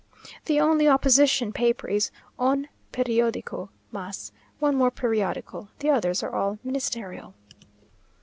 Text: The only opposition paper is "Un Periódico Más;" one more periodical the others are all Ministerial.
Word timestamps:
The 0.45 0.59
only 0.59 0.87
opposition 0.87 1.53
paper 1.53 1.87
is 1.87 2.09
"Un 2.39 2.69
Periódico 2.91 3.69
Más;" 3.93 4.31
one 4.57 4.75
more 4.75 4.89
periodical 4.89 5.69
the 5.77 5.91
others 5.91 6.23
are 6.23 6.33
all 6.33 6.57
Ministerial. 6.63 7.35